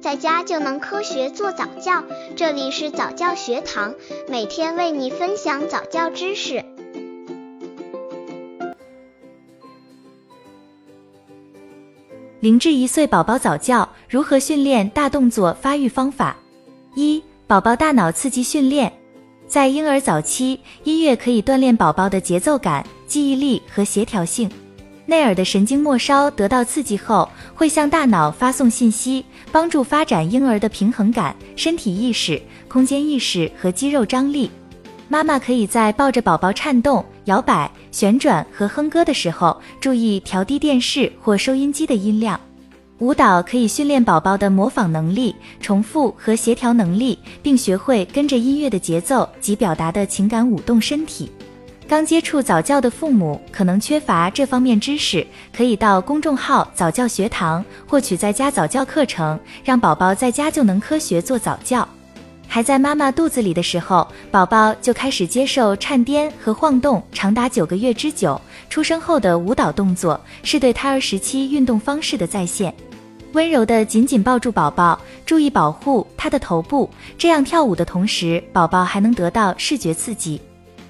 [0.00, 2.02] 在家就能科学做早教。
[2.34, 3.94] 这里是早教学堂，
[4.28, 6.64] 每天为你分享早教知识。
[12.40, 16.34] 零至一岁宝宝早教如何训练大动作发育方法？
[16.94, 18.90] 一、宝宝大脑刺激训练。
[19.46, 24.50] 在婴儿早期，音乐可以锻炼宝宝的节奏感、记忆力和协调性。
[25.10, 34.48] 内耳的神经末梢得到刺激后，会向大脑发送信息，帮助发展婴儿的平衡感、身体意识、空间意识和肌肉张力。
[35.08, 42.40] 妈妈可以在抱着宝宝颤动、摇摆、旋转和哼歌的时候，注意调低电视或收音机的音量。
[42.98, 51.28] 舞蹈可以训练宝宝的模仿能力、重复和协调能力，并学会跟着音乐的节奏及表达的情感舞动身体。
[51.90, 61.86] 刚接触早教的父母可能缺乏这方面知识，可以到公众号早教学堂获取在家早教课程，让宝宝在家就能科学做早教。
[62.46, 68.40] 还在妈妈肚子里的时候，宝宝就开始接受颤颠和晃动，长达九个月之久。
[68.68, 72.72] 出生后的舞蹈动作是对胎儿时期运动方式的再现。
[73.32, 80.40] 温柔地紧紧抱住宝宝，注意保护他的头部，这样跳舞的同时，宝宝还能得到视觉刺激。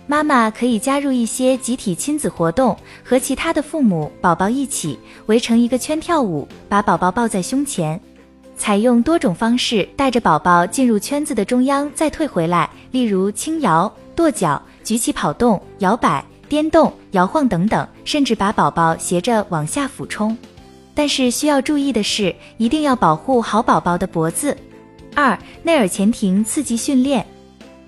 [0.06, 8.00] 妈妈可以加入一些集体亲子活动，和其他的父母、宝宝一起围成一个圈跳舞，把宝宝抱在胸前，
[8.56, 20.36] 采用多种方式带着宝宝进入圈子的中央，再退回来，例如轻摇、跺脚、举起跑动、摇摆、颠动、摇晃等等，甚至把宝宝斜着往下俯冲。
[20.92, 24.56] 但是需要注意的是，一定要保护好宝宝的脖子。
[25.14, 27.24] 二、内耳前庭刺激训练。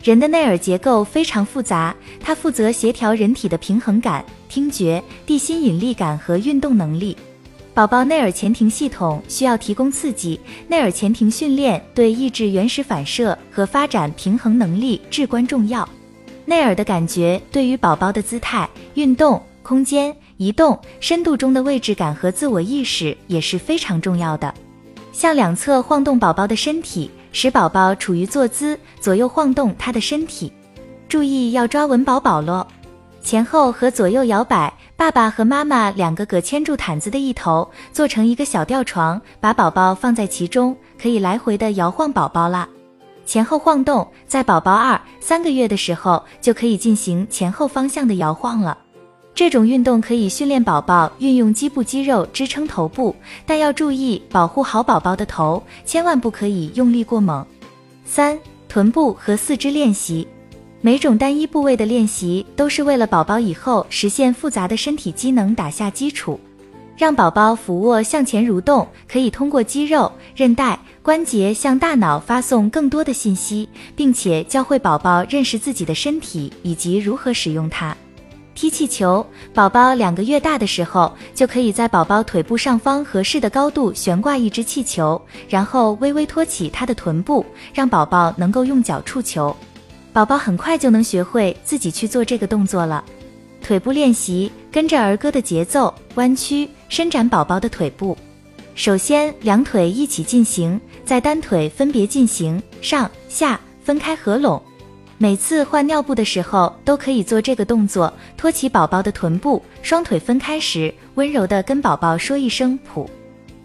[0.03, 7.17] 人的内耳结构非常复杂，它负责协调人体的平衡感、听觉、地心引力感和运动能力。
[7.73, 15.89] 宝宝内耳前庭系统需要提供刺激，内耳前庭训练对抑制原始反射和发展平衡能力至关重要。
[16.47, 24.53] 内耳的感觉对于宝宝的姿态、运动、空间移动、深度中的位置感和自我意识也是非常重要的。
[25.13, 27.09] 向两侧晃动宝宝的身体。
[27.33, 30.53] 使宝宝处于坐姿，左右晃动他的身体，
[31.09, 32.67] 注意要抓稳宝宝喽。
[33.23, 42.69] 前后和左右摇摆，爸爸和妈妈两个各牵住毯子的一头，做成一个小吊床，把宝宝放在其中，可以来回的摇晃宝宝啦。
[43.25, 48.77] 前后晃动，在宝宝二三个月的时候就可以进行前后方向的摇晃了。
[49.35, 53.17] 这种运动可以训练宝宝运用基部肌肉支撑头部，
[53.47, 57.45] 但要注意保护好宝宝的头，千万不可以用力过猛。
[58.05, 58.39] 三、
[58.69, 60.29] 臀部和四肢练习，
[60.83, 66.39] 每种单一部位的练习都是为了宝宝以后实现复杂的身体机能打下基础。
[66.95, 73.67] 让宝宝俯卧向前蠕动，可以通过肌肉、韧带、关节向大脑发送更多的信息，
[73.97, 77.97] 并且教会宝宝认识自己的身体以及如何使用它。
[78.55, 79.25] 踢气球，
[79.55, 89.55] 宝宝两个月大的时候，就可以在宝宝腿部上方合适的高度悬挂一只气球，然后微微托起他的臀部，让宝宝能够用脚触球。
[90.13, 93.03] 宝宝很快就能学会自己去做这个动作了。
[93.63, 98.17] 腿部练习，跟着儿歌的节奏，弯曲伸展宝宝的腿部。
[98.75, 104.61] 首先，两腿一起进行，再单腿分别进行，上下分开合拢。
[105.23, 113.07] 每次换尿布的时候都可以做这个动作，托起宝宝的臀部，双腿分开时，温柔的跟宝宝说一声“噗”。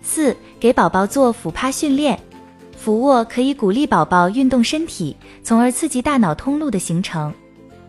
[0.03, 2.19] 四、给宝宝做俯趴训练，
[2.77, 7.33] 俯卧可以鼓励宝宝运动身体，从而刺激大脑通路的形成。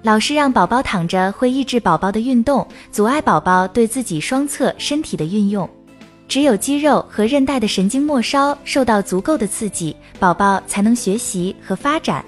[0.01, 5.69] 老是让宝宝躺着会抑制宝宝的运动，阻碍宝宝对自己双侧身体的运用。
[6.27, 12.25] 只有肌肉和韧带的神经末梢受到足够的刺激，宝宝才能学习和发展。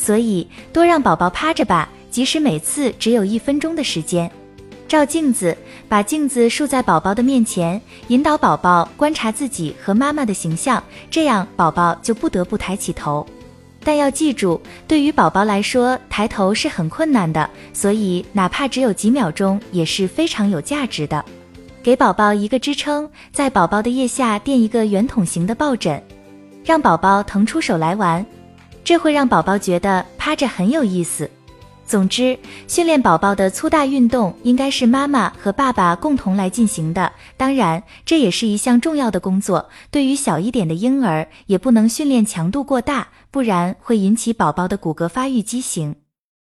[0.00, 4.30] 所以多让宝宝趴着吧，即使每次只有一分钟的时间。
[4.88, 5.54] 照镜子，
[5.90, 7.78] 把镜子竖在宝宝的面前，
[8.08, 13.26] 引导宝宝观察自己和妈妈的形象，这样宝宝就不得不抬起头。
[13.84, 14.58] 但要记住，
[14.88, 21.22] 对于宝宝来说，抬头是很困难的，所以哪怕只有几秒钟也是非常有价值的。
[21.82, 26.02] 给宝宝一个支撑，在宝宝的腋下垫一个圆筒形的抱枕，
[26.64, 28.24] 让宝宝腾出手来玩。
[28.90, 31.30] 这会让宝宝觉得趴着很有意思。
[31.86, 37.12] 总之，训练宝宝的粗大运动应该是妈妈和爸爸共同来进行的。
[37.36, 39.68] 当然，这也是一项重要的工作。
[39.92, 45.94] 对于小一点的婴儿，也不能训练强度过大，不然会引起宝宝的骨骼发育畸形。